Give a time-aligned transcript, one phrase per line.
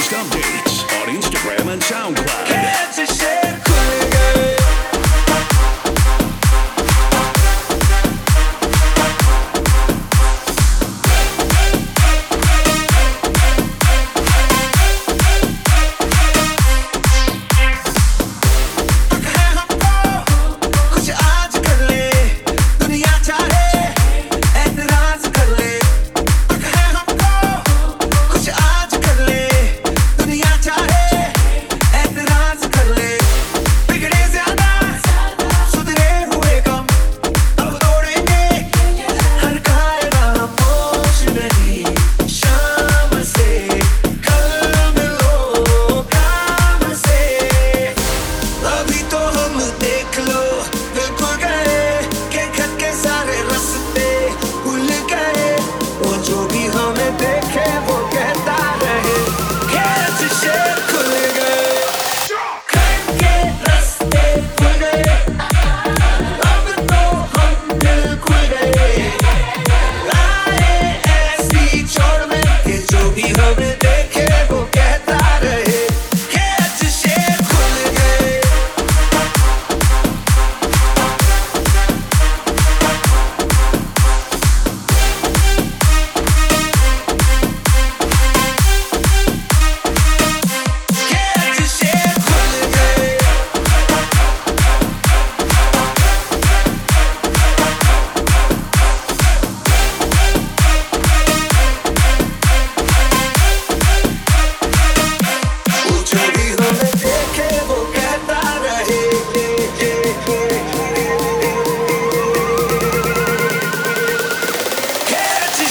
[0.00, 3.19] latest updates on Instagram and SoundCloud.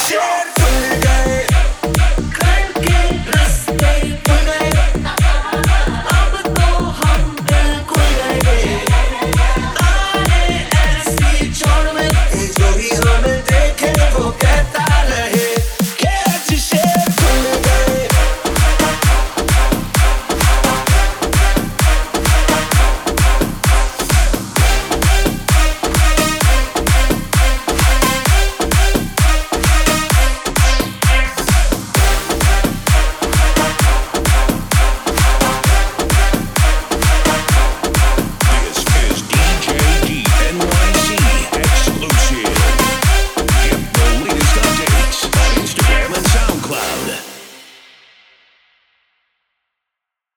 [0.10, 0.59] Show.